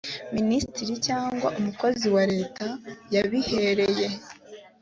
[0.35, 2.67] minisitiri cyangwa umukozi wa leta
[3.13, 4.07] yabihereye